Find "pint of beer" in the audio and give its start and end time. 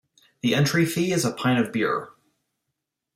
1.31-2.09